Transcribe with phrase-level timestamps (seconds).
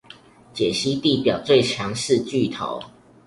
[0.51, 2.81] 解析地表最強四巨頭